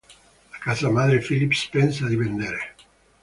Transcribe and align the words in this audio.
La 0.51 0.57
casa 0.61 0.89
madre 0.89 1.19
Philips 1.21 1.67
pensa 1.71 2.07
di 2.07 2.15
vendere. 2.15 2.73